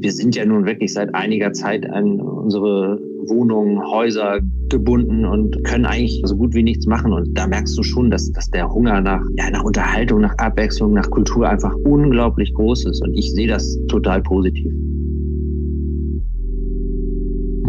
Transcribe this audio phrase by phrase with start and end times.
[0.00, 5.84] wir sind ja nun wirklich seit einiger Zeit an unsere Wohnungen, Häuser gebunden und können
[5.84, 7.12] eigentlich so gut wie nichts machen.
[7.12, 10.92] Und da merkst du schon, dass, dass der Hunger nach, ja, nach Unterhaltung, nach Abwechslung,
[10.94, 13.02] nach Kultur einfach unglaublich groß ist.
[13.02, 14.72] Und ich sehe das total positiv.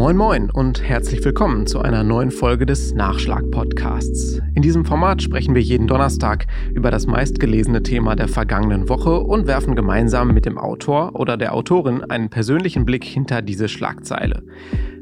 [0.01, 4.41] Moin Moin und herzlich willkommen zu einer neuen Folge des Nachschlag-Podcasts.
[4.55, 9.45] In diesem Format sprechen wir jeden Donnerstag über das meistgelesene Thema der vergangenen Woche und
[9.45, 14.41] werfen gemeinsam mit dem Autor oder der Autorin einen persönlichen Blick hinter diese Schlagzeile.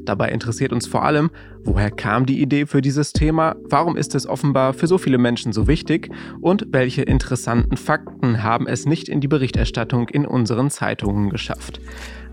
[0.03, 1.29] Dabei interessiert uns vor allem,
[1.63, 5.53] woher kam die Idee für dieses Thema, warum ist es offenbar für so viele Menschen
[5.53, 11.29] so wichtig und welche interessanten Fakten haben es nicht in die Berichterstattung in unseren Zeitungen
[11.29, 11.79] geschafft.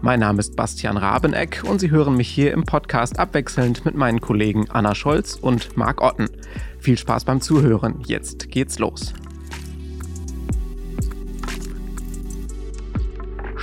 [0.03, 4.21] Mein Name ist Bastian Rabeneck und Sie hören mich hier im Podcast abwechselnd mit meinen
[4.21, 6.29] Kollegen Anna Scholz und Marc Otten.
[6.79, 8.03] Viel Spaß beim Zuhören.
[8.07, 9.15] Jetzt geht's los.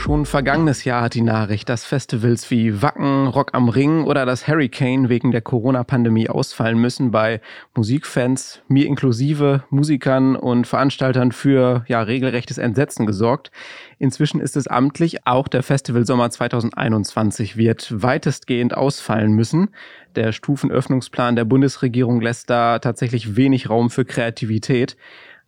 [0.04, 4.50] Schon vergangenes Jahr hat die Nachricht, dass Festivals wie Wacken, Rock am Ring oder das
[4.50, 7.40] Hurricane wegen der Corona-Pandemie ausfallen müssen, bei
[7.73, 13.50] Musikfans, mir inklusive, Musikern und Veranstaltern für ja, regelrechtes Entsetzen gesorgt.
[13.98, 19.70] Inzwischen ist es amtlich, auch der Festivalsommer 2021 wird weitestgehend ausfallen müssen.
[20.17, 24.98] Der Stufenöffnungsplan der Bundesregierung lässt da tatsächlich wenig Raum für Kreativität.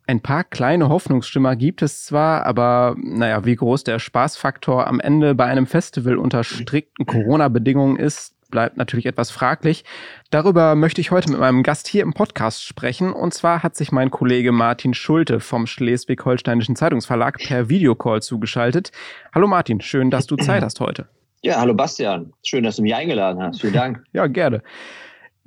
[0.08, 5.34] Ein paar kleine Hoffnungsschimmer gibt es zwar, aber naja, wie groß der Spaßfaktor am Ende
[5.34, 9.84] bei einem Festival unter strikten Corona-Bedingungen ist, bleibt natürlich etwas fraglich.
[10.30, 13.12] Darüber möchte ich heute mit meinem Gast hier im Podcast sprechen.
[13.12, 18.92] Und zwar hat sich mein Kollege Martin Schulte vom Schleswig-Holsteinischen Zeitungsverlag per Videocall zugeschaltet.
[19.34, 21.08] Hallo Martin, schön, dass du Zeit hast heute.
[21.42, 22.32] Ja, hallo Bastian.
[22.44, 23.60] Schön, dass du mich eingeladen hast.
[23.60, 24.04] Vielen Dank.
[24.12, 24.62] ja, gerne.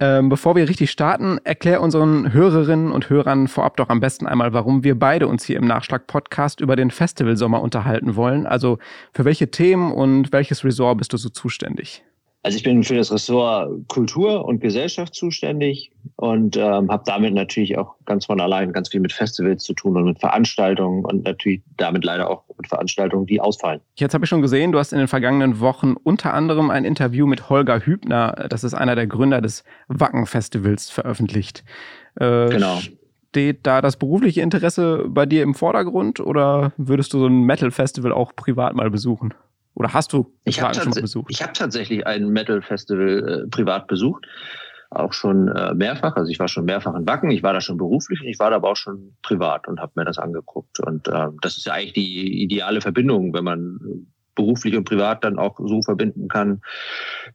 [0.01, 4.53] Ähm, bevor wir richtig starten, erklär unseren Hörerinnen und Hörern vorab doch am besten einmal,
[4.53, 8.47] warum wir beide uns hier im Nachschlag-Podcast über den Festivalsommer unterhalten wollen.
[8.47, 8.79] Also
[9.11, 12.03] für welche Themen und welches Resort bist du so zuständig?
[12.43, 17.77] Also ich bin für das Ressort Kultur und Gesellschaft zuständig und ähm, habe damit natürlich
[17.77, 21.61] auch ganz von allein ganz viel mit Festivals zu tun und mit Veranstaltungen und natürlich
[21.77, 23.79] damit leider auch mit Veranstaltungen, die ausfallen.
[23.95, 27.25] Jetzt habe ich schon gesehen, du hast in den vergangenen Wochen unter anderem ein Interview
[27.25, 31.63] mit Holger Hübner, das ist einer der Gründer des Wacken-Festivals, veröffentlicht.
[32.19, 32.79] Äh, genau.
[33.29, 38.11] Steht da das berufliche Interesse bei dir im Vordergrund oder würdest du so ein Metal-Festival
[38.11, 39.33] auch privat mal besuchen?
[39.73, 41.27] Oder hast du ich hab schon mal besucht?
[41.29, 44.25] Ich habe tatsächlich ein Metal-Festival äh, privat besucht.
[44.91, 46.15] Auch schon äh, mehrfach.
[46.15, 47.29] Also ich war schon mehrfach in Wacken.
[47.29, 49.91] Ich war da schon beruflich und ich war da aber auch schon privat und habe
[49.95, 50.79] mir das angeguckt.
[50.79, 55.37] Und äh, das ist ja eigentlich die ideale Verbindung, wenn man beruflich und privat dann
[55.37, 56.61] auch so verbinden kann,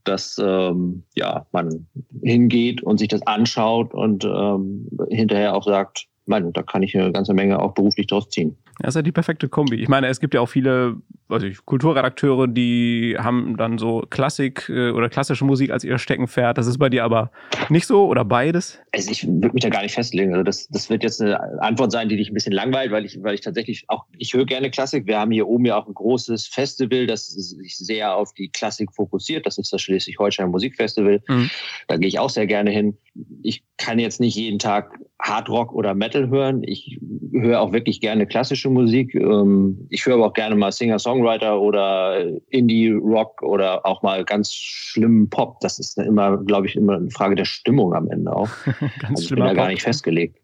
[0.04, 1.86] dass ähm, ja man
[2.22, 7.12] hingeht und sich das anschaut und ähm, hinterher auch sagt, man, da kann ich eine
[7.12, 8.56] ganze Menge auch beruflich draus ziehen.
[8.78, 9.76] Das ist ja die perfekte Kombi.
[9.76, 10.96] Ich meine, es gibt ja auch viele
[11.28, 16.58] also Kulturredakteure, die haben dann so Klassik äh, oder klassische Musik als ihr Steckenpferd.
[16.58, 17.30] Das ist bei dir aber
[17.70, 18.78] nicht so oder beides?
[18.92, 20.32] Also ich würde mich da gar nicht festlegen.
[20.32, 23.22] Also das, das wird jetzt eine Antwort sein, die dich ein bisschen langweilt, weil ich,
[23.22, 25.06] weil ich tatsächlich auch, ich höre gerne Klassik.
[25.06, 28.92] Wir haben hier oben ja auch ein großes Festival, das sich sehr auf die Klassik
[28.92, 29.46] fokussiert.
[29.46, 31.22] Das ist das Schleswig-Holstein Musikfestival.
[31.26, 31.50] Mhm.
[31.88, 32.98] Da gehe ich auch sehr gerne hin.
[33.42, 36.62] Ich kann jetzt nicht jeden Tag Hard Rock oder Metal hören.
[36.64, 37.00] Ich
[37.32, 39.14] höre auch wirklich gerne klassische Musik.
[39.14, 45.30] Ähm, ich höre aber auch gerne mal Singer-Songwriter oder Indie-Rock oder auch mal ganz schlimmen
[45.30, 45.60] Pop.
[45.60, 48.50] Das ist immer, glaube ich, immer eine Frage der Stimmung am Ende auch.
[49.00, 50.38] ganz also ich bin da gar nicht festgelegt.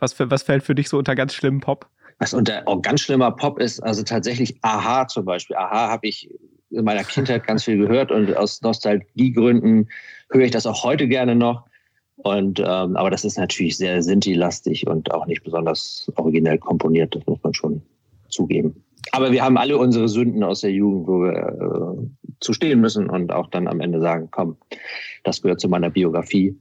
[0.00, 1.88] Was, für, was fällt für dich so unter ganz schlimmem Pop?
[2.18, 5.56] Was unter auch ganz schlimmer Pop ist, also tatsächlich Aha zum Beispiel.
[5.56, 6.28] Aha habe ich
[6.70, 9.88] in meiner Kindheit ganz viel gehört und aus Nostalgiegründen
[10.30, 11.64] höre ich das auch heute gerne noch.
[12.16, 17.26] Und ähm, aber das ist natürlich sehr Sinti-lastig und auch nicht besonders originell komponiert, das
[17.26, 17.82] muss man schon
[18.28, 18.84] zugeben.
[19.12, 23.10] Aber wir haben alle unsere Sünden aus der Jugend, wo wir äh, zu stehen müssen
[23.10, 24.56] und auch dann am Ende sagen, komm,
[25.24, 26.56] das gehört zu meiner Biografie.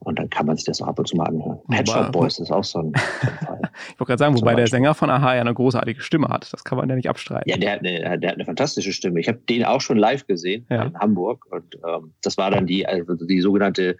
[0.00, 1.58] Und dann kann man sich das auch ab und zu mal anhören.
[1.70, 3.60] Pet Shop Boys ist auch so ein, so ein Fall.
[3.62, 6.52] ich wollte gerade sagen, wobei der Sänger von Aha ja eine großartige Stimme hat.
[6.52, 7.48] Das kann man ja nicht abstreiten.
[7.48, 9.18] Ja, der hat eine, der hat eine fantastische Stimme.
[9.20, 10.82] Ich habe den auch schon live gesehen ja.
[10.82, 11.46] in Hamburg.
[11.50, 13.96] Und ähm, das war dann die, also die sogenannte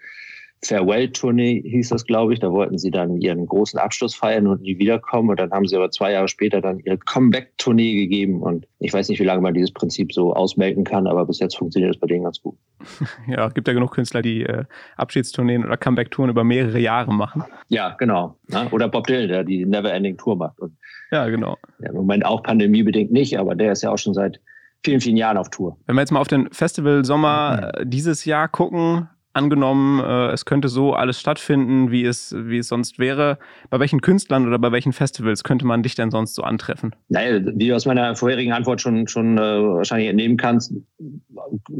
[0.65, 2.41] Farewell-Tournee hieß das, glaube ich.
[2.41, 5.31] Da wollten sie dann ihren großen Abschluss feiern und nie wiederkommen.
[5.31, 8.43] Und dann haben sie aber zwei Jahre später dann ihre Comeback-Tournee gegeben.
[8.43, 11.57] Und ich weiß nicht, wie lange man dieses Prinzip so ausmelden kann, aber bis jetzt
[11.57, 12.57] funktioniert es bei denen ganz gut.
[13.27, 14.65] Ja, gibt ja genug Künstler, die äh,
[14.97, 17.45] Abschiedstourneen oder Comeback-Touren über mehrere Jahre machen.
[17.69, 18.37] Ja, genau.
[18.49, 20.61] Ja, oder Bob Dylan, der die Never-Ending-Tour macht.
[20.61, 20.77] Und
[21.11, 21.57] ja, genau.
[21.81, 24.41] Im Moment auch pandemiebedingt nicht, aber der ist ja auch schon seit
[24.85, 25.77] vielen, vielen Jahren auf Tour.
[25.87, 27.91] Wenn wir jetzt mal auf den Festival Sommer mhm.
[27.91, 32.99] dieses Jahr gucken, angenommen, äh, es könnte so alles stattfinden, wie es, wie es sonst
[32.99, 33.39] wäre.
[33.71, 36.95] Bei welchen Künstlern oder bei welchen Festivals könnte man dich denn sonst so antreffen?
[37.09, 40.73] Naja, wie du aus meiner vorherigen Antwort schon, schon äh, wahrscheinlich entnehmen kannst,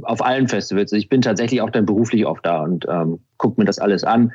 [0.03, 0.93] auf allen Festivals.
[0.93, 4.33] Ich bin tatsächlich auch dann beruflich oft da und ähm, gucke mir das alles an,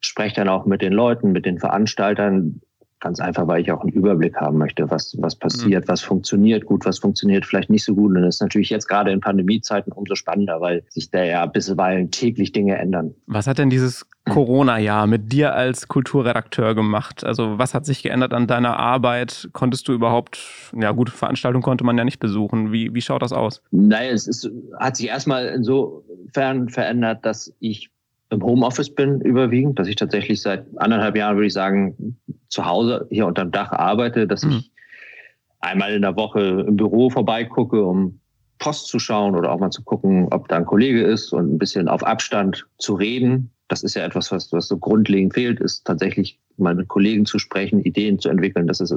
[0.00, 2.60] spreche dann auch mit den Leuten, mit den Veranstaltern,
[3.00, 5.88] Ganz einfach, weil ich auch einen Überblick haben möchte, was, was passiert, mhm.
[5.88, 8.16] was funktioniert gut, was funktioniert vielleicht nicht so gut.
[8.16, 12.10] Und das ist natürlich jetzt gerade in Pandemiezeiten umso spannender, weil sich da ja bisweilen
[12.10, 13.14] täglich Dinge ändern.
[13.26, 17.22] Was hat denn dieses Corona-Jahr mit dir als Kulturredakteur gemacht?
[17.22, 19.48] Also was hat sich geändert an deiner Arbeit?
[19.52, 20.40] Konntest du überhaupt,
[20.74, 22.72] ja gut, Veranstaltungen konnte man ja nicht besuchen.
[22.72, 23.62] Wie, wie schaut das aus?
[23.72, 27.90] Naja, es ist, hat sich erstmal insofern verändert, dass ich
[28.30, 32.18] im Homeoffice bin überwiegend, dass ich tatsächlich seit anderthalb Jahren, würde ich sagen,
[32.48, 34.52] zu Hause hier unterm Dach arbeite, dass mhm.
[34.52, 34.70] ich
[35.60, 38.20] einmal in der Woche im Büro vorbeigucke, um
[38.58, 41.58] Post zu schauen oder auch mal zu gucken, ob da ein Kollege ist und ein
[41.58, 43.50] bisschen auf Abstand zu reden.
[43.68, 47.38] Das ist ja etwas, was, was so grundlegend fehlt, ist tatsächlich mal mit Kollegen zu
[47.38, 48.66] sprechen, Ideen zu entwickeln.
[48.66, 48.96] Das ist, äh,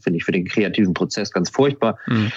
[0.00, 2.32] finde ich, für den kreativen Prozess ganz furchtbar, mhm.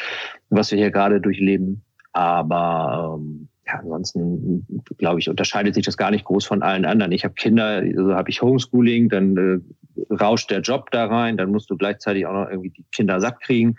[0.50, 1.84] was wir hier gerade durchleben.
[2.14, 4.66] Aber ähm, ja, ansonsten
[4.98, 7.12] glaube ich, unterscheidet sich das gar nicht groß von allen anderen.
[7.12, 11.52] Ich habe Kinder, also habe ich Homeschooling, dann äh, rauscht der Job da rein, dann
[11.52, 13.76] musst du gleichzeitig auch noch irgendwie die Kinder satt kriegen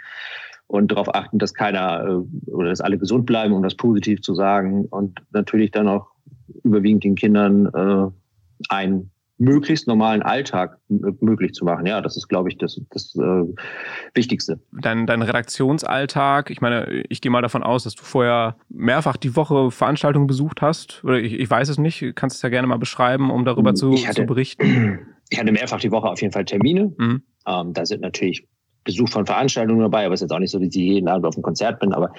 [0.67, 4.35] und darauf achten, dass keiner äh, oder dass alle gesund bleiben, um das positiv zu
[4.35, 6.09] sagen und natürlich dann auch
[6.65, 8.11] überwiegend den Kindern äh,
[8.69, 11.87] ein möglichst normalen Alltag möglich zu machen.
[11.87, 13.45] Ja, das ist, glaube ich, das, das äh,
[14.15, 14.61] Wichtigste.
[14.73, 19.37] Dein, dein Redaktionsalltag, ich meine, ich gehe mal davon aus, dass du vorher mehrfach die
[19.37, 21.05] Woche Veranstaltungen besucht hast.
[21.05, 23.93] Oder ich, ich weiß es nicht, kannst es ja gerne mal beschreiben, um darüber zu,
[23.97, 24.99] hatte, zu berichten.
[25.31, 26.91] Ich hatte mehrfach die Woche auf jeden Fall Termine.
[26.97, 27.23] Mhm.
[27.47, 28.49] Ähm, da sind natürlich
[28.85, 31.27] Besuch von Veranstaltungen dabei, aber es ist jetzt auch nicht so, dass ich jeden Abend
[31.27, 32.15] auf einem Konzert bin, aber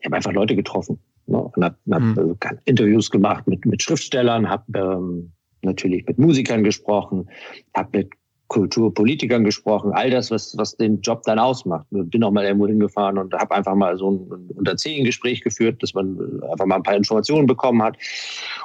[0.00, 0.98] ich habe einfach Leute getroffen.
[1.28, 1.38] Ne?
[1.38, 2.36] Und habe hab, mhm.
[2.40, 7.28] Äh, Interviews gemacht mit, mit Schriftstellern, habe ähm, natürlich mit Musikern gesprochen,
[7.74, 8.10] habe mit
[8.50, 11.86] Kulturpolitikern gesprochen, all das, was, was den Job dann ausmacht.
[11.90, 15.80] Bin auch mal irgendwo hingefahren und habe einfach mal so ein unter zehn Gespräch geführt,
[15.82, 17.96] dass man einfach mal ein paar Informationen bekommen hat.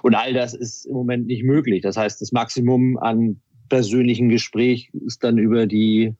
[0.01, 1.83] Und all das ist im Moment nicht möglich.
[1.83, 3.39] Das heißt, das Maximum an
[3.69, 6.15] persönlichen Gespräch ist dann über die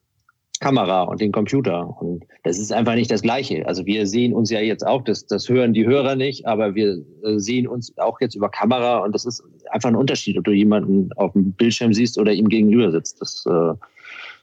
[0.60, 2.00] Kamera und den Computer.
[2.00, 3.66] Und das ist einfach nicht das Gleiche.
[3.66, 7.02] Also wir sehen uns ja jetzt auch, das, das hören die Hörer nicht, aber wir
[7.24, 10.52] äh, sehen uns auch jetzt über Kamera und das ist einfach ein Unterschied, ob du
[10.52, 13.20] jemanden auf dem Bildschirm siehst oder ihm gegenüber sitzt.
[13.20, 13.74] Das äh,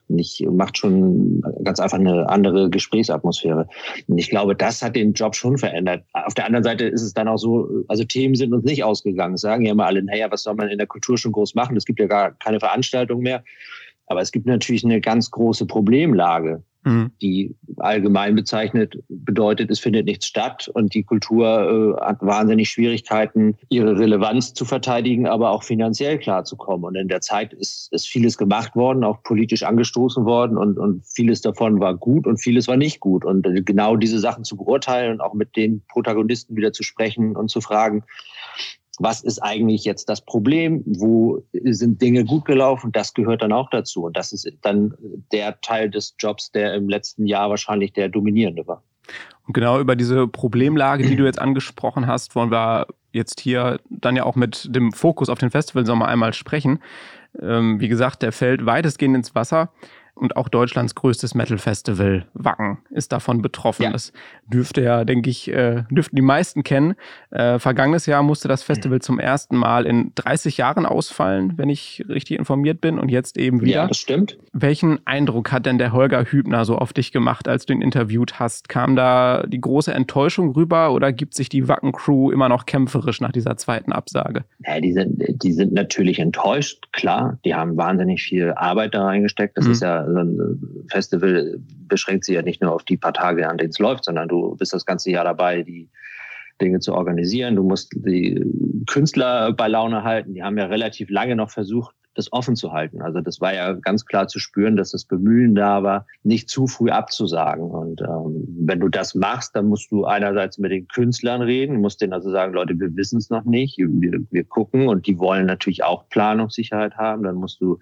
[0.09, 3.67] nicht, macht schon ganz einfach eine andere Gesprächsatmosphäre.
[4.07, 6.03] Und ich glaube, das hat den Job schon verändert.
[6.13, 9.37] Auf der anderen Seite ist es dann auch so, also Themen sind uns nicht ausgegangen.
[9.37, 11.77] Sagen ja immer alle, naja, was soll man in der Kultur schon groß machen?
[11.77, 13.43] Es gibt ja gar keine Veranstaltung mehr.
[14.07, 17.11] Aber es gibt natürlich eine ganz große Problemlage, mhm.
[17.21, 23.57] die allgemein bezeichnet bedeutet, es findet nichts statt und die Kultur äh, hat wahnsinnig Schwierigkeiten,
[23.69, 26.85] ihre Relevanz zu verteidigen, aber auch finanziell klarzukommen.
[26.85, 31.05] Und in der Zeit ist, ist vieles gemacht worden, auch politisch angestoßen worden und, und
[31.05, 33.25] vieles davon war gut und vieles war nicht gut.
[33.25, 37.49] Und genau diese Sachen zu beurteilen und auch mit den Protagonisten wieder zu sprechen und
[37.49, 38.03] zu fragen,
[38.99, 43.69] was ist eigentlich jetzt das Problem, wo sind Dinge gut gelaufen, das gehört dann auch
[43.69, 44.05] dazu.
[44.05, 44.93] Und das ist dann
[45.31, 48.83] der Teil des Jobs, der im letzten Jahr wahrscheinlich der dominierende war.
[49.45, 54.15] Und genau über diese Problemlage, die du jetzt angesprochen hast, wollen wir jetzt hier dann
[54.15, 56.79] ja auch mit dem Fokus auf den Festivalsommer einmal sprechen.
[57.41, 59.71] Ähm, wie gesagt, der fällt weitestgehend ins Wasser
[60.15, 63.83] und auch Deutschlands größtes Metal-Festival, Wacken, ist davon betroffen.
[63.83, 63.91] Ja.
[63.91, 64.13] Das
[64.47, 66.95] dürfte ja, denke ich, äh, dürften die meisten kennen.
[67.31, 72.05] Äh, vergangenes Jahr musste das Festival zum ersten Mal in 30 Jahren ausfallen, wenn ich
[72.07, 73.71] richtig informiert bin, und jetzt eben wieder.
[73.71, 74.37] Ja, das stimmt.
[74.51, 78.39] Welchen Eindruck hat denn der Holger Hübner so auf dich gemacht, als du ihn interviewt
[78.39, 78.69] hast?
[78.69, 83.31] Kam da die große Enttäuschung rüber oder gibt sich die Wacken-Crew immer noch kämpferisch nach
[83.31, 84.45] dieser zweiten Absage?
[84.65, 87.39] Ja, die sind, die sind natürlich enttäuscht, klar.
[87.45, 89.57] Die haben wahnsinnig viel Arbeit da reingesteckt.
[89.57, 89.71] Das mhm.
[89.71, 93.57] ist ja so ein Festival beschränkt sich ja nicht nur auf die paar Tage, an
[93.57, 95.89] denen es läuft, sondern du bist das ganze Jahr dabei, die
[96.61, 97.55] Dinge zu organisieren.
[97.55, 98.43] Du musst die
[98.87, 100.33] Künstler bei Laune halten.
[100.33, 103.01] Die haben ja relativ lange noch versucht, das offen zu halten.
[103.01, 106.67] Also das war ja ganz klar zu spüren, dass das Bemühen da war, nicht zu
[106.67, 107.71] früh abzusagen.
[107.71, 112.01] Und ähm, wenn du das machst, dann musst du einerseits mit den Künstlern reden, musst
[112.01, 115.45] denen also sagen, Leute, wir wissen es noch nicht, wir, wir gucken und die wollen
[115.45, 117.23] natürlich auch Planungssicherheit haben.
[117.23, 117.79] Dann musst du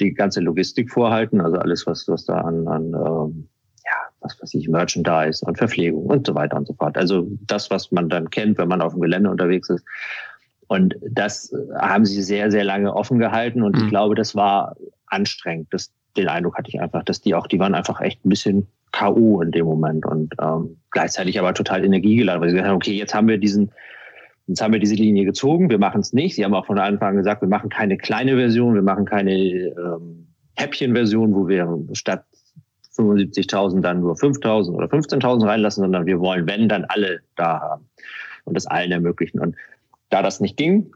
[0.00, 3.48] die ganze Logistik vorhalten, also alles, was, was da an, an ähm,
[3.84, 6.96] ja, was weiß ich, Merchandise und Verpflegung und so weiter und so fort.
[6.96, 9.84] Also das, was man dann kennt, wenn man auf dem Gelände unterwegs ist.
[10.70, 13.64] Und das haben sie sehr, sehr lange offen gehalten.
[13.64, 13.82] Und mhm.
[13.82, 15.66] ich glaube, das war anstrengend.
[15.72, 18.68] Das, den Eindruck hatte ich einfach, dass die auch, die waren einfach echt ein bisschen
[18.92, 19.42] K.O.
[19.42, 23.14] in dem Moment und ähm, gleichzeitig aber total energiegeladen, weil sie gesagt haben, okay, jetzt
[23.14, 23.72] haben wir diesen
[24.46, 26.34] Jetzt haben wir diese Linie gezogen, wir machen es nicht.
[26.34, 29.32] Sie haben auch von Anfang an gesagt, wir machen keine kleine Version, wir machen keine
[29.32, 32.24] ähm, Häppchen-Version, wo wir statt
[32.96, 37.88] 75.000 dann nur 5.000 oder 15.000 reinlassen, sondern wir wollen, wenn, dann alle da haben
[38.44, 39.38] und das allen ermöglichen.
[39.38, 39.54] Und
[40.10, 40.92] da das nicht ging,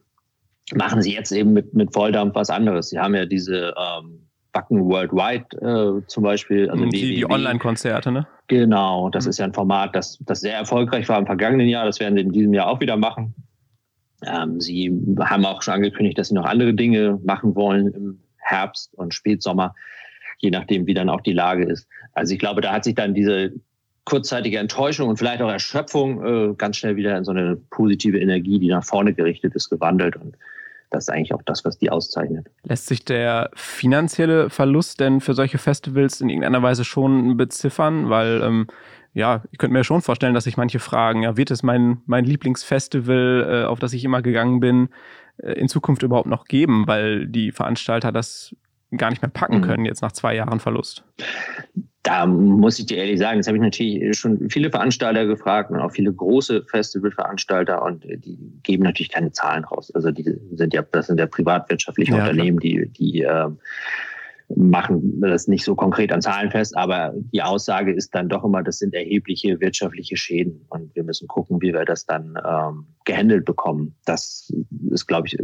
[0.74, 2.90] machen sie jetzt eben mit, mit Volldampf was anderes.
[2.90, 6.70] Sie haben ja diese ähm, Backen Worldwide äh, zum Beispiel.
[6.70, 8.26] Also die, die Online-Konzerte, ne?
[8.46, 9.30] Genau, das mhm.
[9.30, 11.84] ist ja ein Format, das, das sehr erfolgreich war im vergangenen Jahr.
[11.84, 13.34] Das werden sie in diesem Jahr auch wieder machen.
[14.24, 18.94] Ähm, sie haben auch schon angekündigt, dass sie noch andere Dinge machen wollen im Herbst
[18.94, 19.74] und Spätsommer,
[20.38, 21.88] je nachdem, wie dann auch die Lage ist.
[22.12, 23.52] Also ich glaube, da hat sich dann diese
[24.04, 28.58] kurzzeitige Enttäuschung und vielleicht auch Erschöpfung äh, ganz schnell wieder in so eine positive Energie,
[28.58, 30.16] die nach vorne gerichtet ist, gewandelt.
[30.16, 30.36] Und
[30.90, 32.48] das ist eigentlich auch das, was die auszeichnet.
[32.62, 38.10] Lässt sich der finanzielle Verlust denn für solche Festivals in irgendeiner Weise schon beziffern?
[38.10, 38.66] Weil, ähm,
[39.14, 42.24] ja, ich könnte mir schon vorstellen, dass sich manche fragen, ja, wird es mein, mein
[42.24, 44.90] Lieblingsfestival, äh, auf das ich immer gegangen bin,
[45.38, 48.54] äh, in Zukunft überhaupt noch geben, weil die Veranstalter das
[48.96, 49.62] gar nicht mehr packen mhm.
[49.62, 51.04] können, jetzt nach zwei Jahren Verlust?
[52.04, 55.78] Da muss ich dir ehrlich sagen, das habe ich natürlich schon viele Veranstalter gefragt und
[55.78, 59.90] auch viele große Festivalveranstalter und die geben natürlich keine Zahlen raus.
[59.94, 63.48] Also die sind ja, das sind ja privatwirtschaftliche ja, Unternehmen, die, die äh,
[64.54, 68.62] machen das nicht so konkret an Zahlen fest, aber die Aussage ist dann doch immer,
[68.62, 73.46] das sind erhebliche wirtschaftliche Schäden und wir müssen gucken, wie wir das dann ähm, gehandelt
[73.46, 73.94] bekommen.
[74.04, 74.52] Das
[74.90, 75.38] ist, glaube ich,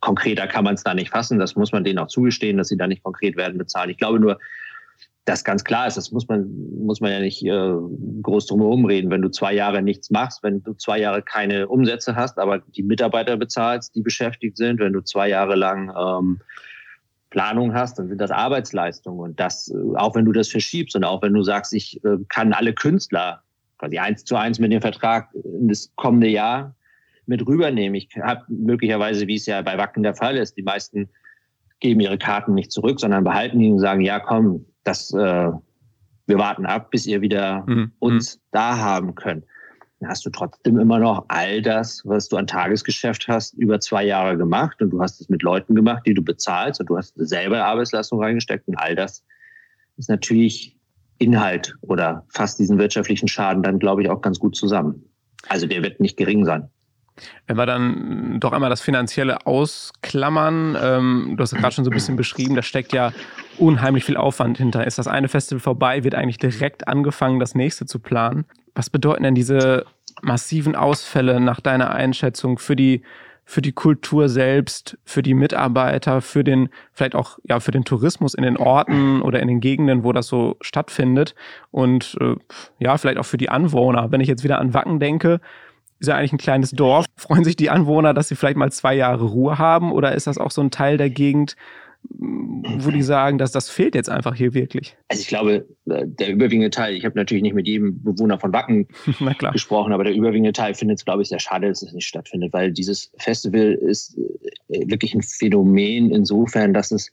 [0.00, 1.38] konkreter kann man es da nicht fassen.
[1.38, 3.88] Das muss man denen auch zugestehen, dass sie da nicht konkret werden bezahlen.
[3.88, 4.38] Ich glaube nur,
[5.24, 6.50] dass ganz klar ist, das muss man,
[6.84, 7.72] muss man ja nicht äh,
[8.22, 9.10] groß drum herum reden.
[9.10, 12.82] Wenn du zwei Jahre nichts machst, wenn du zwei Jahre keine Umsätze hast, aber die
[12.82, 16.40] Mitarbeiter bezahlst, die beschäftigt sind, wenn du zwei Jahre lang ähm,
[17.30, 19.18] Planung hast, dann sind das Arbeitsleistungen.
[19.18, 22.18] Und das, äh, auch wenn du das verschiebst und auch wenn du sagst, ich äh,
[22.28, 23.42] kann alle Künstler
[23.78, 26.74] quasi eins zu eins mit dem Vertrag in das kommende Jahr
[27.24, 27.94] mit rübernehmen.
[27.94, 31.08] Ich habe möglicherweise, wie es ja bei Wacken der Fall ist, die meisten
[31.80, 35.50] geben ihre Karten nicht zurück, sondern behalten die und sagen, ja komm, das, äh,
[36.26, 37.92] wir warten ab, bis ihr wieder mhm.
[37.98, 39.44] uns da haben könnt
[40.06, 44.36] hast du trotzdem immer noch all das, was du an Tagesgeschäft hast, über zwei Jahre
[44.36, 47.64] gemacht und du hast es mit Leuten gemacht, die du bezahlst und du hast selber
[47.64, 49.24] Arbeitsleistung reingesteckt und all das
[49.96, 50.76] ist natürlich
[51.18, 55.04] Inhalt oder fasst diesen wirtschaftlichen Schaden dann, glaube ich, auch ganz gut zusammen.
[55.48, 56.68] Also der wird nicht gering sein.
[57.46, 61.90] Wenn wir dann doch einmal das Finanzielle ausklammern, ähm, du hast es gerade schon so
[61.90, 63.12] ein bisschen beschrieben, da steckt ja
[63.58, 64.86] unheimlich viel Aufwand hinter.
[64.86, 68.44] Ist das eine Festival vorbei, wird eigentlich direkt angefangen, das nächste zu planen.
[68.74, 69.84] Was bedeuten denn diese
[70.22, 73.02] massiven Ausfälle nach deiner Einschätzung für die
[73.46, 78.34] für die Kultur selbst, für die Mitarbeiter, für den, vielleicht auch, ja, für den Tourismus
[78.34, 81.34] in den Orten oder in den Gegenden, wo das so stattfindet
[81.70, 82.36] und, äh,
[82.78, 84.10] ja, vielleicht auch für die Anwohner.
[84.10, 85.40] Wenn ich jetzt wieder an Wacken denke,
[85.98, 87.06] ist ja eigentlich ein kleines Dorf.
[87.16, 90.38] Freuen sich die Anwohner, dass sie vielleicht mal zwei Jahre Ruhe haben oder ist das
[90.38, 91.56] auch so ein Teil der Gegend,
[92.08, 94.96] wo die sagen, dass das fehlt jetzt einfach hier wirklich?
[95.08, 98.52] Also ich glaube, äh, der überwiegende Teil, ich habe natürlich nicht mit jedem Bewohner von
[98.52, 98.88] Wacken
[99.52, 102.52] gesprochen, aber der überwiegende Teil findet es, glaube ich, sehr schade, dass es nicht stattfindet,
[102.52, 104.18] weil dieses Festival ist
[104.68, 107.10] äh, wirklich ein Phänomen insofern, dass es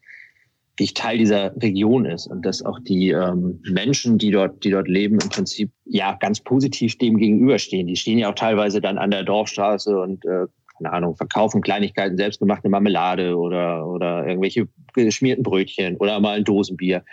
[0.82, 4.88] wirklich Teil dieser Region ist und dass auch die ähm, Menschen, die dort, die dort
[4.88, 7.86] leben, im Prinzip ja ganz positiv dem gegenüberstehen.
[7.86, 10.48] Die stehen ja auch teilweise dann an der Dorfstraße und äh,
[10.78, 17.04] keine Ahnung, verkaufen Kleinigkeiten, selbstgemachte Marmelade oder, oder irgendwelche geschmierten Brötchen oder mal ein Dosenbier.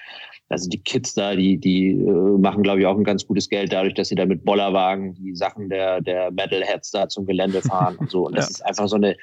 [0.48, 3.70] Also die Kids da, die, die äh, machen, glaube ich, auch ein ganz gutes Geld
[3.70, 7.96] dadurch, dass sie da mit Bollerwagen die Sachen der, der Metalheads da zum Gelände fahren
[7.96, 8.28] und so.
[8.28, 8.50] Und das ja.
[8.52, 9.14] ist einfach so eine,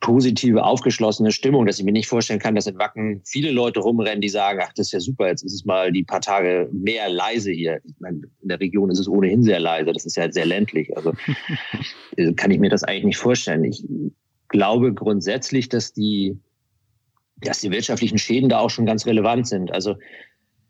[0.00, 4.20] positive, aufgeschlossene Stimmung, dass ich mir nicht vorstellen kann, dass in Wacken viele Leute rumrennen,
[4.20, 7.08] die sagen, ach, das ist ja super, jetzt ist es mal die paar Tage mehr
[7.08, 7.80] leise hier.
[7.84, 10.96] Ich meine, in der Region ist es ohnehin sehr leise, das ist ja sehr ländlich.
[10.96, 11.12] Also
[12.16, 13.64] äh, kann ich mir das eigentlich nicht vorstellen.
[13.64, 13.84] Ich
[14.48, 16.38] glaube grundsätzlich, dass die,
[17.40, 19.72] dass die wirtschaftlichen Schäden da auch schon ganz relevant sind.
[19.72, 19.96] Also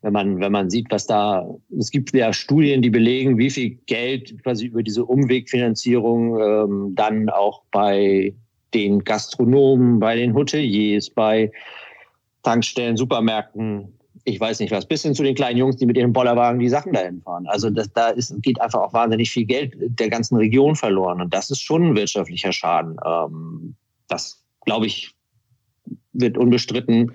[0.03, 3.79] wenn man, wenn man sieht, was da, es gibt ja Studien, die belegen, wie viel
[3.87, 8.35] Geld quasi über diese Umwegfinanzierung ähm, dann auch bei
[8.75, 11.51] den Gastronomen, bei den Hoteliers, bei
[12.43, 16.13] Tankstellen, Supermärkten, ich weiß nicht was, bis hin zu den kleinen Jungs, die mit ihren
[16.13, 17.47] Bollerwagen die Sachen dahin fahren.
[17.47, 21.21] Also das, da ist, geht einfach auch wahnsinnig viel Geld der ganzen Region verloren.
[21.21, 22.97] Und das ist schon ein wirtschaftlicher Schaden.
[23.05, 23.75] Ähm,
[24.09, 25.15] das, glaube ich,
[26.13, 27.13] wird unbestritten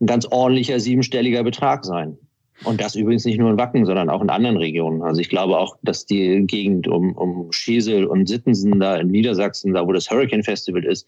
[0.00, 2.18] ein ganz ordentlicher siebenstelliger Betrag sein.
[2.64, 5.02] Und das übrigens nicht nur in Wacken, sondern auch in anderen Regionen.
[5.02, 9.72] Also ich glaube auch, dass die Gegend um, um Schesel und Sittensen da in Niedersachsen,
[9.72, 11.06] da wo das Hurricane Festival ist,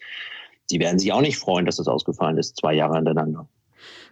[0.70, 3.46] die werden sich auch nicht freuen, dass das ausgefallen ist, zwei Jahre hintereinander.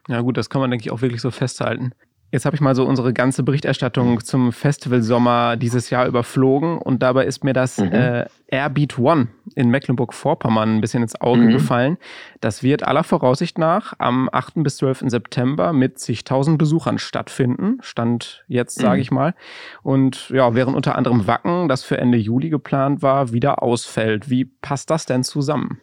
[0.08, 1.92] Ja gut, das kann man, denke ich, auch wirklich so festhalten.
[2.32, 7.02] Jetzt habe ich mal so unsere ganze Berichterstattung zum Festival Sommer dieses Jahr überflogen und
[7.02, 7.92] dabei ist mir das mhm.
[7.92, 11.50] äh, Airbeat One in Mecklenburg-Vorpommern ein bisschen ins Auge mhm.
[11.50, 11.98] gefallen.
[12.40, 14.62] Das wird aller Voraussicht nach am 8.
[14.62, 15.04] bis 12.
[15.06, 17.78] September mit zigtausend Besuchern stattfinden.
[17.80, 19.02] Stand jetzt, sage mhm.
[19.02, 19.34] ich mal.
[19.82, 24.30] Und ja, während unter anderem Wacken, das für Ende Juli geplant war, wieder ausfällt.
[24.30, 25.80] Wie passt das denn zusammen?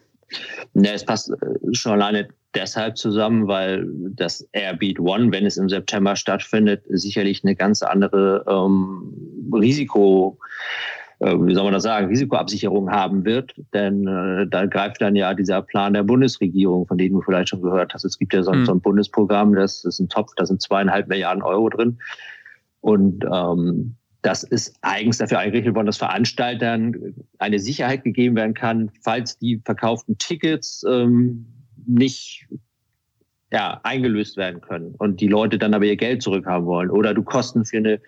[0.73, 3.85] Ja, es passt äh, schon alleine deshalb zusammen, weil
[4.15, 10.39] das Airbeat One, wenn es im September stattfindet, sicherlich eine ganz andere ähm, Risiko,
[11.19, 13.53] äh, wie soll man das sagen, Risikoabsicherung haben wird.
[13.73, 17.61] Denn äh, da greift dann ja dieser Plan der Bundesregierung, von dem du vielleicht schon
[17.61, 18.05] gehört hast.
[18.05, 18.65] Es gibt ja so, mhm.
[18.65, 21.99] so ein Bundesprogramm, das ist ein Topf, da sind zweieinhalb Milliarden Euro drin.
[22.81, 28.91] Und ähm, das ist eigens dafür eingerichtet worden, dass Veranstaltern eine Sicherheit gegeben werden kann,
[29.01, 31.45] falls die verkauften Tickets ähm,
[31.87, 32.47] nicht
[33.51, 37.23] ja, eingelöst werden können und die Leute dann aber ihr Geld zurückhaben wollen oder du
[37.23, 38.01] Kosten für eine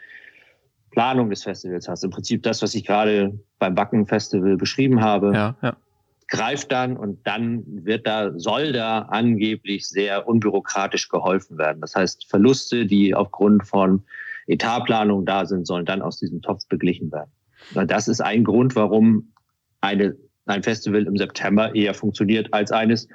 [0.92, 2.04] Planung des Festivals hast.
[2.04, 5.78] Im Prinzip das, was ich gerade beim Backen Festival beschrieben habe, ja, ja.
[6.28, 11.80] greift dann und dann wird da, soll da angeblich sehr unbürokratisch geholfen werden.
[11.82, 14.04] Das heißt, Verluste, die aufgrund von
[14.48, 17.32] Etatplanung da sind, sollen dann aus diesem Topf beglichen werden.
[17.88, 19.32] Das ist ein Grund, warum
[19.80, 20.16] eine,
[20.48, 23.08] ein Festival im September eher funktioniert als eines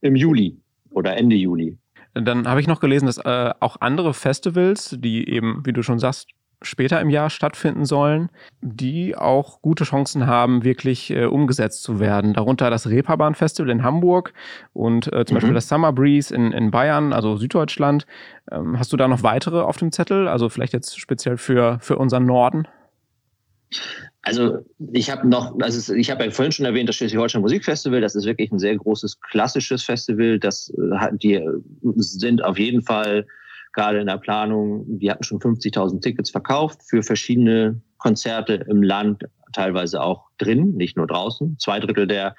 [0.00, 0.56] im Juli
[0.90, 1.78] oder Ende Juli.
[2.14, 5.98] Dann habe ich noch gelesen, dass äh, auch andere Festivals, die eben, wie du schon
[5.98, 6.28] sagst,
[6.62, 8.30] später im Jahr stattfinden sollen,
[8.62, 12.32] die auch gute Chancen haben, wirklich äh, umgesetzt zu werden.
[12.32, 14.32] Darunter das Reeperbahn Festival in Hamburg
[14.72, 15.36] und äh, zum mhm.
[15.36, 18.06] Beispiel das Summer Breeze in, in Bayern, also Süddeutschland.
[18.50, 20.28] Ähm, hast du da noch weitere auf dem Zettel?
[20.28, 22.66] Also vielleicht jetzt speziell für, für unseren Norden?
[24.26, 24.58] Also
[24.92, 28.24] ich habe noch, also ich habe ja vorhin schon erwähnt, das Schleswig-Holstein Musikfestival, das ist
[28.24, 30.40] wirklich ein sehr großes klassisches Festival.
[30.40, 31.40] Das äh, die
[31.94, 33.24] sind auf jeden Fall
[33.72, 39.22] gerade in der Planung, die hatten schon 50.000 Tickets verkauft für verschiedene Konzerte im Land,
[39.52, 41.56] teilweise auch drin, nicht nur draußen.
[41.60, 42.34] Zwei Drittel der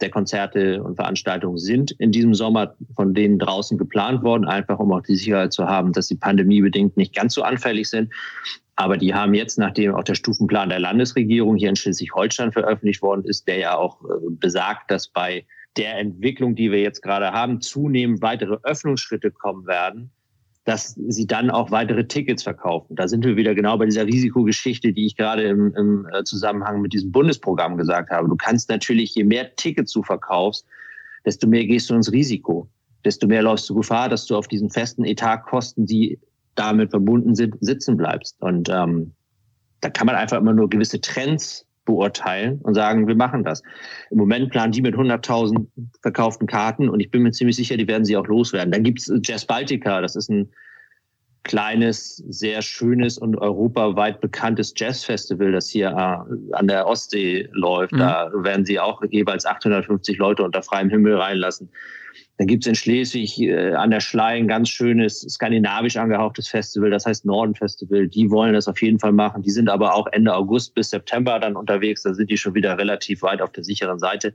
[0.00, 4.92] der Konzerte und Veranstaltungen sind in diesem Sommer von denen draußen geplant worden, einfach um
[4.92, 8.12] auch die Sicherheit zu haben, dass sie pandemiebedingt nicht ganz so anfällig sind.
[8.80, 13.24] Aber die haben jetzt, nachdem auch der Stufenplan der Landesregierung hier in Schleswig-Holstein veröffentlicht worden
[13.24, 15.44] ist, der ja auch äh, besagt, dass bei
[15.76, 20.12] der Entwicklung, die wir jetzt gerade haben, zunehmend weitere Öffnungsschritte kommen werden,
[20.64, 22.94] dass sie dann auch weitere Tickets verkaufen.
[22.94, 26.80] Da sind wir wieder genau bei dieser Risikogeschichte, die ich gerade im, im äh, Zusammenhang
[26.80, 28.28] mit diesem Bundesprogramm gesagt habe.
[28.28, 30.64] Du kannst natürlich, je mehr Tickets du verkaufst,
[31.26, 32.68] desto mehr gehst du ins Risiko.
[33.04, 36.20] Desto mehr läufst du Gefahr, dass du auf diesen festen Etatkosten, die
[36.58, 38.36] damit verbunden sind, sitzen bleibst.
[38.40, 39.14] Und ähm,
[39.80, 43.62] da kann man einfach immer nur gewisse Trends beurteilen und sagen, wir machen das.
[44.10, 45.66] Im Moment planen die mit 100.000
[46.02, 48.72] verkauften Karten und ich bin mir ziemlich sicher, die werden sie auch loswerden.
[48.72, 50.50] Dann gibt's Jazz Baltica, das ist ein
[51.44, 57.92] kleines, sehr schönes und europaweit bekanntes Jazzfestival, das hier äh, an der Ostsee läuft.
[57.92, 57.98] Mhm.
[57.98, 61.70] Da werden sie auch jeweils 850 Leute unter freiem Himmel reinlassen.
[62.38, 66.90] Dann gibt es in Schleswig äh, an der Schlei ein ganz schönes skandinavisch angehauchtes Festival,
[66.90, 68.06] das heißt Norden Festival.
[68.06, 69.42] Die wollen das auf jeden Fall machen.
[69.42, 72.02] Die sind aber auch Ende August bis September dann unterwegs.
[72.02, 74.34] Da sind die schon wieder relativ weit auf der sicheren Seite.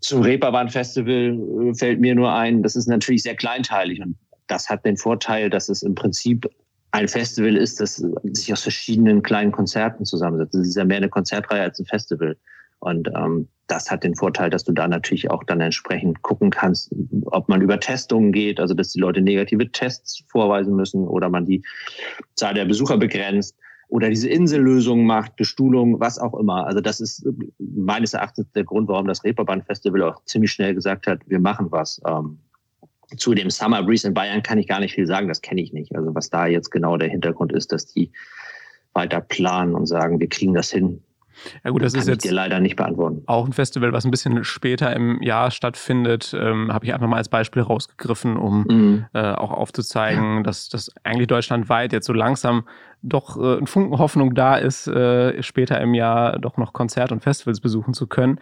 [0.00, 1.38] Zum Reeperbahn Festival
[1.70, 5.50] äh, fällt mir nur ein, das ist natürlich sehr kleinteilig und das hat den Vorteil,
[5.50, 6.48] dass es im Prinzip
[6.90, 10.54] ein Festival ist, das sich aus verschiedenen kleinen Konzerten zusammensetzt.
[10.54, 12.36] Es ist ja mehr eine Konzertreihe als ein Festival.
[12.80, 16.94] Und ähm, das hat den Vorteil, dass du da natürlich auch dann entsprechend gucken kannst,
[17.26, 21.46] ob man über Testungen geht, also dass die Leute negative Tests vorweisen müssen oder man
[21.46, 21.62] die
[22.34, 23.56] Zahl der Besucher begrenzt
[23.88, 26.66] oder diese Insellösung macht, Bestuhlung, was auch immer.
[26.66, 27.26] Also das ist
[27.58, 31.68] meines Erachtens der Grund, warum das Reeperbahn Festival auch ziemlich schnell gesagt hat, wir machen
[31.70, 32.00] was.
[32.06, 32.38] Ähm,
[33.16, 35.72] zu dem Summer Breeze in Bayern kann ich gar nicht viel sagen, das kenne ich
[35.72, 35.94] nicht.
[35.94, 38.10] Also was da jetzt genau der Hintergrund ist, dass die
[38.94, 41.02] weiter planen und sagen, wir kriegen das hin.
[41.64, 43.22] Ja gut, das, das ist jetzt dir leider nicht beantworten.
[43.26, 47.16] Auch ein Festival, was ein bisschen später im Jahr stattfindet, ähm, habe ich einfach mal
[47.16, 49.06] als Beispiel rausgegriffen, um mhm.
[49.14, 50.42] äh, auch aufzuzeigen, ja.
[50.42, 52.64] dass das eigentlich deutschlandweit jetzt so langsam
[53.02, 57.22] doch äh, ein Funken Hoffnung da ist, äh, später im Jahr doch noch Konzert- und
[57.22, 58.38] Festivals besuchen zu können.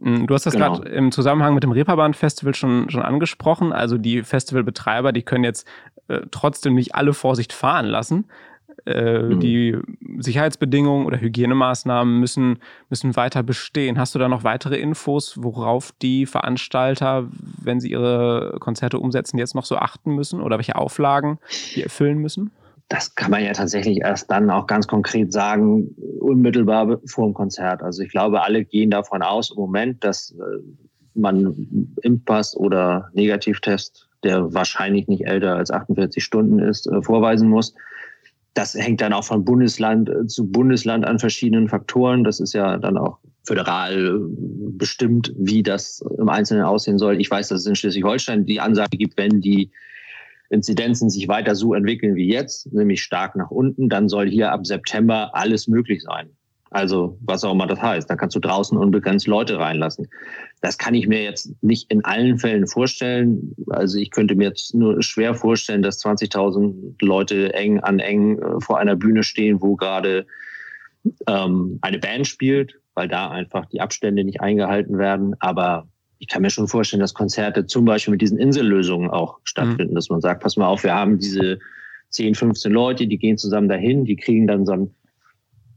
[0.00, 0.76] Hm, du hast das genau.
[0.76, 3.72] gerade im Zusammenhang mit dem Reeperbahn-Festival schon, schon angesprochen.
[3.72, 5.66] Also die Festivalbetreiber, die können jetzt
[6.08, 8.26] äh, trotzdem nicht alle Vorsicht fahren lassen.
[8.84, 9.40] Äh, mhm.
[9.40, 9.76] Die
[10.18, 12.58] Sicherheitsbedingungen oder Hygienemaßnahmen müssen,
[12.90, 13.98] müssen weiter bestehen.
[13.98, 17.28] Hast du da noch weitere Infos, worauf die Veranstalter,
[17.62, 21.38] wenn sie ihre Konzerte umsetzen, jetzt noch so achten müssen oder welche Auflagen
[21.74, 22.52] die erfüllen müssen?
[22.88, 27.82] Das kann man ja tatsächlich erst dann auch ganz konkret sagen, unmittelbar vor dem Konzert.
[27.82, 30.58] Also ich glaube, alle gehen davon aus im Moment, dass äh,
[31.14, 37.74] man Impfpass oder Negativtest der wahrscheinlich nicht älter als 48 Stunden ist, äh, vorweisen muss.
[38.54, 42.24] Das hängt dann auch von Bundesland äh, zu Bundesland an verschiedenen Faktoren.
[42.24, 47.20] Das ist ja dann auch föderal bestimmt, wie das im Einzelnen aussehen soll.
[47.20, 49.70] Ich weiß, dass es in Schleswig-Holstein die Ansage gibt, wenn die
[50.50, 54.66] Inzidenzen sich weiter so entwickeln wie jetzt, nämlich stark nach unten, dann soll hier ab
[54.66, 56.30] September alles möglich sein.
[56.70, 58.10] Also was auch immer das heißt.
[58.10, 60.08] Da kannst du draußen unbegrenzt Leute reinlassen.
[60.60, 63.54] Das kann ich mir jetzt nicht in allen Fällen vorstellen.
[63.68, 68.60] Also ich könnte mir jetzt nur schwer vorstellen, dass 20.000 Leute eng an eng äh,
[68.60, 70.26] vor einer Bühne stehen, wo gerade
[71.28, 75.36] ähm, eine Band spielt, weil da einfach die Abstände nicht eingehalten werden.
[75.38, 79.92] Aber ich kann mir schon vorstellen, dass Konzerte zum Beispiel mit diesen Insellösungen auch stattfinden,
[79.92, 79.96] mhm.
[79.96, 81.58] dass man sagt, pass mal auf, wir haben diese
[82.10, 84.94] 10, 15 Leute, die gehen zusammen dahin, die kriegen dann so ein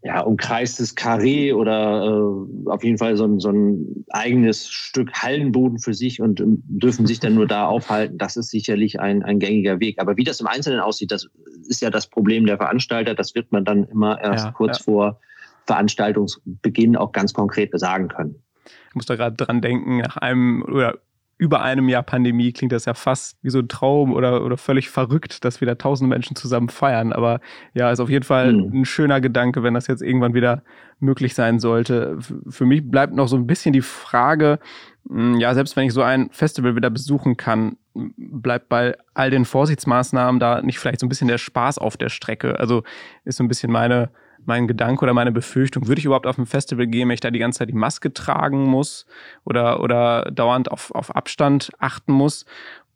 [0.02, 5.80] ja, umkreistes Karree oder äh, auf jeden Fall so ein, so ein eigenes Stück Hallenboden
[5.80, 8.18] für sich und ähm, dürfen sich dann nur da aufhalten.
[8.18, 10.00] Das ist sicherlich ein, ein gängiger Weg.
[10.00, 11.28] Aber wie das im Einzelnen aussieht, das
[11.68, 13.14] ist ja das Problem der Veranstalter.
[13.14, 14.84] Das wird man dann immer erst ja, kurz ja.
[14.86, 15.20] vor
[15.68, 18.42] Veranstaltungsbeginn auch ganz konkret sagen können.
[18.90, 21.00] Ich muss da gerade dran denken, nach einem oder
[21.40, 24.90] über einem Jahr Pandemie klingt das ja fast wie so ein Traum oder, oder völlig
[24.90, 27.14] verrückt, dass wieder tausend Menschen zusammen feiern.
[27.14, 27.40] Aber
[27.74, 28.82] ja, ist auf jeden Fall mhm.
[28.82, 30.64] ein schöner Gedanke, wenn das jetzt irgendwann wieder
[31.00, 32.18] möglich sein sollte.
[32.50, 34.60] Für mich bleibt noch so ein bisschen die Frage,
[35.08, 37.78] hm, ja, selbst wenn ich so ein Festival wieder besuchen kann,
[38.18, 42.10] bleibt bei all den Vorsichtsmaßnahmen da nicht vielleicht so ein bisschen der Spaß auf der
[42.10, 42.60] Strecke?
[42.60, 42.84] Also
[43.24, 44.10] ist so ein bisschen meine
[44.46, 47.32] mein Gedanke oder meine Befürchtung, würde ich überhaupt auf ein Festival gehen, wenn ich da
[47.32, 49.06] die ganze Zeit die Maske tragen muss
[49.46, 52.46] oder, oder dauernd auf, auf Abstand achten muss?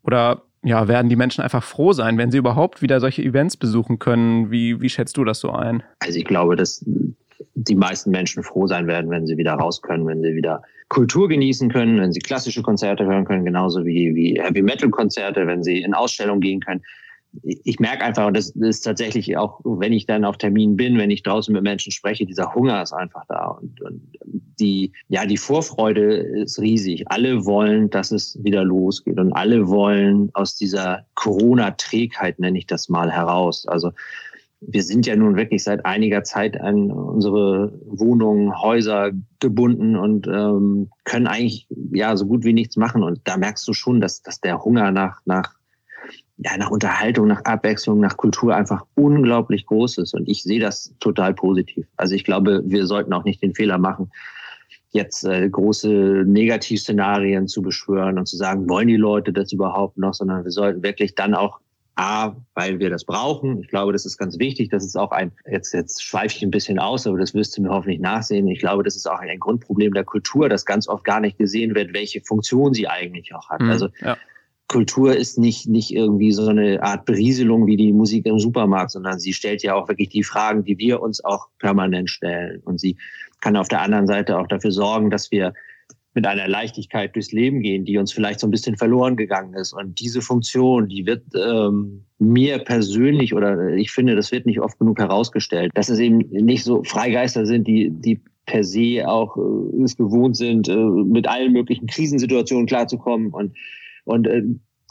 [0.03, 3.99] Oder ja, werden die Menschen einfach froh sein, wenn sie überhaupt wieder solche Events besuchen
[3.99, 4.51] können?
[4.51, 5.83] Wie, wie schätzt du das so ein?
[5.99, 6.83] Also ich glaube, dass
[7.55, 11.27] die meisten Menschen froh sein werden, wenn sie wieder raus können, wenn sie wieder Kultur
[11.27, 15.63] genießen können, wenn sie klassische Konzerte hören können, genauso wie, wie Heavy Metal Konzerte, wenn
[15.63, 16.81] sie in Ausstellungen gehen können
[17.41, 21.09] ich merke einfach, und das ist tatsächlich auch, wenn ich dann auf Termin bin, wenn
[21.09, 23.47] ich draußen mit Menschen spreche, dieser Hunger ist einfach da.
[23.47, 24.01] Und, und
[24.59, 27.05] die, ja, die Vorfreude ist riesig.
[27.07, 29.19] Alle wollen, dass es wieder losgeht.
[29.19, 33.67] Und alle wollen aus dieser Corona-Trägheit, nenne ich das mal, heraus.
[33.67, 33.91] Also
[34.61, 40.89] wir sind ja nun wirklich seit einiger Zeit an unsere Wohnungen, Häuser gebunden und ähm,
[41.03, 43.03] können eigentlich ja so gut wie nichts machen.
[43.03, 45.55] Und da merkst du schon, dass, dass der Hunger nach, nach
[46.37, 50.13] ja, nach Unterhaltung, nach Abwechslung, nach Kultur einfach unglaublich groß ist.
[50.13, 51.85] Und ich sehe das total positiv.
[51.97, 54.11] Also ich glaube, wir sollten auch nicht den Fehler machen,
[54.91, 60.13] jetzt äh, große Negativszenarien zu beschwören und zu sagen, wollen die Leute das überhaupt noch,
[60.13, 61.59] sondern wir sollten wirklich dann auch
[61.95, 63.61] A, weil wir das brauchen.
[63.61, 64.69] Ich glaube, das ist ganz wichtig.
[64.69, 67.61] Das ist auch ein, jetzt, jetzt schweife ich ein bisschen aus, aber das wirst du
[67.61, 68.47] mir hoffentlich nachsehen.
[68.47, 71.75] Ich glaube, das ist auch ein Grundproblem der Kultur, dass ganz oft gar nicht gesehen
[71.75, 73.61] wird, welche Funktion sie eigentlich auch hat.
[73.61, 74.17] Mhm, also ja.
[74.73, 79.19] Kultur ist nicht, nicht irgendwie so eine Art Berieselung wie die Musik im Supermarkt, sondern
[79.19, 82.59] sie stellt ja auch wirklich die Fragen, die wir uns auch permanent stellen.
[82.65, 82.97] Und sie
[83.39, 85.53] kann auf der anderen Seite auch dafür sorgen, dass wir
[86.15, 89.73] mit einer Leichtigkeit durchs Leben gehen, die uns vielleicht so ein bisschen verloren gegangen ist.
[89.73, 94.79] Und diese Funktion, die wird ähm, mir persönlich oder ich finde, das wird nicht oft
[94.79, 99.83] genug herausgestellt, dass es eben nicht so Freigeister sind, die, die per se auch äh,
[99.83, 103.53] es gewohnt sind, äh, mit allen möglichen Krisensituationen klarzukommen und
[104.05, 104.43] und äh,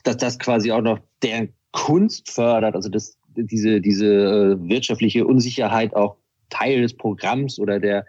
[0.04, 5.94] dass das quasi auch noch deren Kunst fördert, also dass diese, diese äh, wirtschaftliche Unsicherheit
[5.94, 6.16] auch
[6.50, 8.04] Teil des Programms oder der,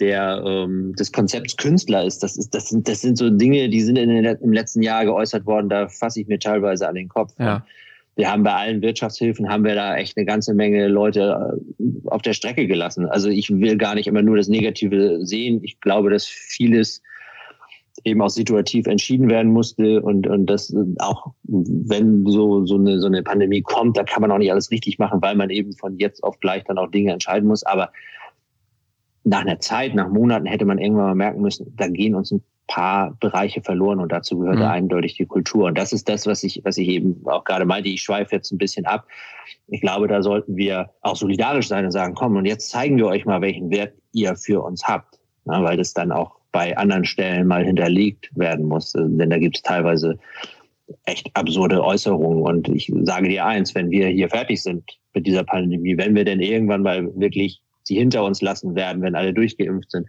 [0.00, 2.22] der ähm, des Konzepts Künstler ist.
[2.22, 5.04] Das ist, das sind, das sind so Dinge, die sind in den, im letzten Jahr
[5.04, 5.68] geäußert worden.
[5.68, 7.32] Da fasse ich mir teilweise an den Kopf.
[7.38, 7.64] Ja.
[8.16, 12.22] Wir haben bei allen Wirtschaftshilfen haben wir da echt eine ganze Menge Leute äh, auf
[12.22, 13.06] der Strecke gelassen.
[13.06, 15.60] Also ich will gar nicht immer nur das Negative sehen.
[15.62, 17.00] Ich glaube, dass vieles
[18.04, 23.06] eben auch situativ entschieden werden musste und, und das auch, wenn so, so, eine, so
[23.06, 25.98] eine Pandemie kommt, da kann man auch nicht alles richtig machen, weil man eben von
[25.98, 27.62] jetzt auf gleich dann auch Dinge entscheiden muss.
[27.64, 27.90] Aber
[29.24, 32.42] nach einer Zeit, nach Monaten hätte man irgendwann mal merken müssen, da gehen uns ein
[32.66, 34.64] paar Bereiche verloren und dazu gehört mhm.
[34.64, 35.66] eindeutig die Kultur.
[35.66, 37.88] Und das ist das, was ich, was ich eben auch gerade meinte.
[37.88, 39.06] Ich schweife jetzt ein bisschen ab.
[39.66, 43.06] Ich glaube, da sollten wir auch solidarisch sein und sagen, komm, und jetzt zeigen wir
[43.06, 45.18] euch mal, welchen Wert ihr für uns habt.
[45.46, 48.92] Ja, weil das dann auch bei anderen Stellen mal hinterlegt werden muss.
[48.92, 50.18] Denn da gibt es teilweise
[51.04, 52.42] echt absurde Äußerungen.
[52.42, 54.84] Und ich sage dir eins, wenn wir hier fertig sind
[55.14, 59.14] mit dieser Pandemie, wenn wir denn irgendwann mal wirklich sie hinter uns lassen werden, wenn
[59.14, 60.06] alle durchgeimpft sind,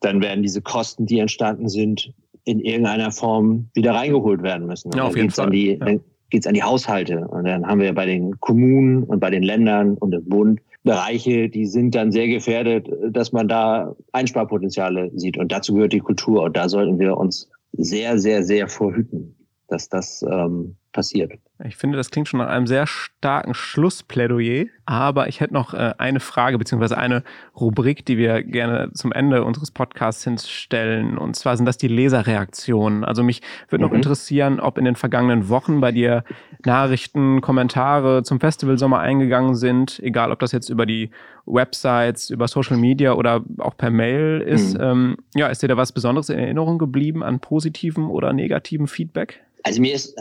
[0.00, 2.12] dann werden diese Kosten, die entstanden sind,
[2.44, 4.92] in irgendeiner Form wieder reingeholt werden müssen.
[4.94, 5.50] Ja, auf jeden Fall.
[5.50, 5.76] Die, ja.
[5.76, 7.26] Dann geht es an die Haushalte.
[7.28, 11.48] Und dann haben wir bei den Kommunen und bei den Ländern und im Bund Bereiche,
[11.48, 15.38] die sind dann sehr gefährdet, dass man da Einsparpotenziale sieht.
[15.38, 16.42] Und dazu gehört die Kultur.
[16.42, 19.34] Und da sollten wir uns sehr, sehr, sehr vorhüten,
[19.66, 21.32] dass das ähm, passiert.
[21.66, 24.66] Ich finde, das klingt schon nach einem sehr starken Schlussplädoyer.
[24.84, 27.24] Aber ich hätte noch äh, eine Frage beziehungsweise eine
[27.58, 31.16] Rubrik, die wir gerne zum Ende unseres Podcasts hinstellen.
[31.16, 33.02] Und zwar sind das die Leserreaktionen.
[33.02, 33.90] Also mich würde mhm.
[33.90, 36.24] noch interessieren, ob in den vergangenen Wochen bei dir
[36.64, 41.10] Nachrichten, Kommentare zum Festival Sommer eingegangen sind, egal ob das jetzt über die
[41.46, 44.74] Websites, über Social Media oder auch per Mail ist.
[44.74, 44.82] Mhm.
[44.82, 49.40] Ähm, ja, ist dir da was Besonderes in Erinnerung geblieben an positiven oder negativen Feedback?
[49.62, 50.14] Also mir ist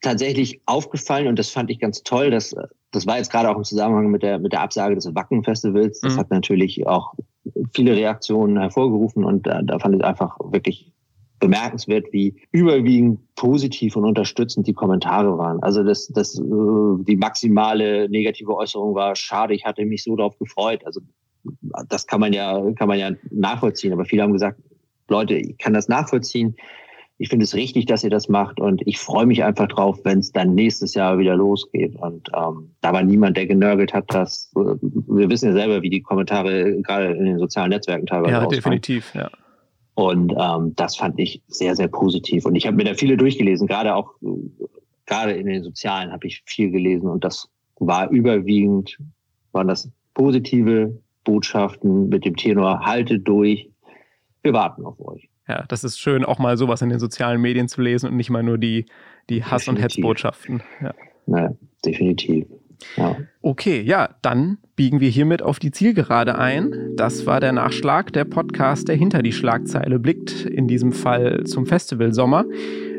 [0.00, 2.30] tatsächlich aufgefallen und das fand ich ganz toll.
[2.30, 2.54] Dass,
[2.90, 6.00] das war jetzt gerade auch im Zusammenhang mit der, mit der Absage des Wacken-Festivals.
[6.00, 6.18] Das mhm.
[6.18, 7.14] hat natürlich auch
[7.74, 10.92] viele Reaktionen hervorgerufen und da, da fand ich einfach wirklich
[11.40, 15.62] bemerkenswert, wie überwiegend positiv und unterstützend die Kommentare waren.
[15.62, 20.38] Also das, das, äh, die maximale negative Äußerung war schade, ich hatte mich so darauf
[20.38, 20.82] gefreut.
[20.84, 21.00] Also
[21.88, 23.94] das kann man ja, kann man ja nachvollziehen.
[23.94, 24.60] Aber viele haben gesagt,
[25.08, 26.56] Leute, ich kann das nachvollziehen
[27.20, 30.20] ich finde es richtig, dass ihr das macht und ich freue mich einfach drauf, wenn
[30.20, 31.94] es dann nächstes Jahr wieder losgeht.
[31.96, 35.90] Und ähm, da war niemand, der genörgelt hat, dass äh, wir wissen ja selber, wie
[35.90, 39.28] die Kommentare gerade in den sozialen Netzwerken teilweise Ja, definitiv, ja.
[39.92, 42.46] Und ähm, das fand ich sehr, sehr positiv.
[42.46, 44.14] Und ich habe mir da viele durchgelesen, gerade auch
[45.04, 48.96] gerade in den sozialen habe ich viel gelesen und das war überwiegend,
[49.52, 53.68] waren das positive Botschaften mit dem Tenor, haltet durch,
[54.42, 57.68] wir warten auf euch ja, das ist schön, auch mal sowas in den sozialen Medien
[57.68, 58.86] zu lesen und nicht mal nur die,
[59.28, 59.68] die Hass- definitiv.
[59.68, 60.62] und Hetzbotschaften.
[60.82, 60.94] Ja.
[61.26, 61.52] Na,
[61.84, 62.46] definitiv.
[62.96, 63.16] Ja.
[63.42, 66.94] Okay, ja, dann biegen wir hiermit auf die Zielgerade ein.
[66.96, 71.66] Das war der Nachschlag, der Podcast, der hinter die Schlagzeile blickt, in diesem Fall zum
[71.66, 72.46] Festival Sommer.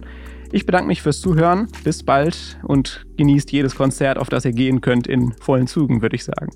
[0.52, 1.68] Ich bedanke mich fürs Zuhören.
[1.84, 6.16] Bis bald und genießt jedes Konzert, auf das ihr gehen könnt, in vollen Zügen, würde
[6.16, 6.52] ich sagen.